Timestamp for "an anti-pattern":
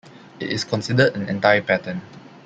1.15-2.01